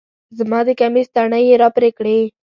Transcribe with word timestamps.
زما 0.37 0.59
د 0.67 0.69
کميس 0.79 1.07
تڼۍ 1.15 1.43
يې 1.49 1.55
راپرې 1.61 1.89
کړې 1.97 2.17